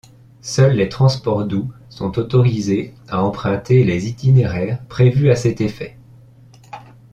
[0.41, 5.95] Seuls les transports doux sont autorisés à emprunter les itinéraires prévus à cet effet.